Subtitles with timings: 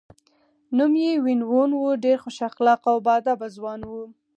[0.77, 3.91] نوم یې وین وون و، ډېر خوش اخلاقه او با ادبه ځوان و.